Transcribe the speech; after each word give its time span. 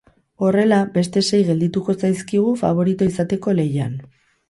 Horrela, 0.45 0.79
beste 0.95 1.21
sei 1.29 1.43
geldituko 1.51 1.97
zaizkigu 2.07 2.57
faborito 2.65 3.15
izateko 3.15 3.59
lehian. 3.63 3.99